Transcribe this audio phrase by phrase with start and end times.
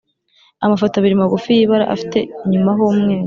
[0.65, 3.19] amafoto abili magufi y’ibara afite inyuma h’umweru